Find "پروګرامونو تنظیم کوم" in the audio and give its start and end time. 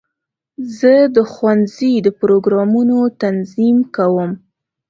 2.19-4.31